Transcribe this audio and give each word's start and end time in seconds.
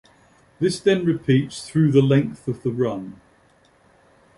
This 0.59 0.79
then 0.79 1.05
repeats 1.05 1.69
through 1.69 1.91
the 1.91 2.01
length 2.01 2.47
of 2.47 2.63
the 2.63 2.71
run. 2.71 3.21